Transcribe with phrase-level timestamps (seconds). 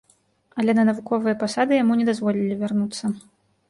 [0.63, 3.17] Але на навуковыя пасады яму не дазволілі вярнуцца.